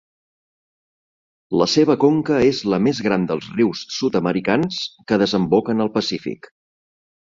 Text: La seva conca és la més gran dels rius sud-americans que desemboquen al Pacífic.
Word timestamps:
La 1.63 1.67
seva 1.73 1.97
conca 2.05 2.41
és 2.47 2.63
la 2.75 2.81
més 2.87 3.03
gran 3.11 3.29
dels 3.35 3.53
rius 3.61 3.87
sud-americans 4.01 4.85
que 5.09 5.25
desemboquen 5.27 5.89
al 5.89 5.97
Pacífic. 6.03 6.55